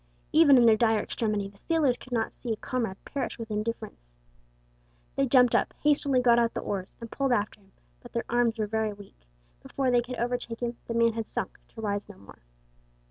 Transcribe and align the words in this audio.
Even 0.31 0.57
in 0.57 0.65
their 0.65 0.75
dire 0.75 0.99
extremity 0.99 1.47
the 1.49 1.59
sailors 1.59 1.95
could 1.95 2.11
not 2.11 2.33
see 2.33 2.51
a 2.51 2.55
comrade 2.55 2.97
perish 3.05 3.37
with 3.37 3.51
indifference. 3.51 4.15
They 5.15 5.27
jumped 5.27 5.53
up, 5.53 5.75
hastily 5.83 6.19
got 6.23 6.39
out 6.39 6.55
the 6.55 6.61
oars, 6.61 6.97
and 6.99 7.11
pulled 7.11 7.31
after 7.31 7.59
him, 7.59 7.71
but 8.01 8.11
their 8.11 8.25
arms 8.27 8.57
were 8.57 8.65
very 8.65 8.93
weak; 8.93 9.27
before 9.61 9.91
they 9.91 10.01
could 10.01 10.15
overtake 10.17 10.61
him 10.61 10.75
the 10.87 10.95
man 10.95 11.13
had 11.13 11.27
sunk 11.27 11.59
to 11.75 11.81
rise 11.81 12.09
no 12.09 12.17
more. 12.17 12.39